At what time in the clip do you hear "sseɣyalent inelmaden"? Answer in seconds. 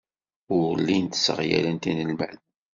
1.19-2.41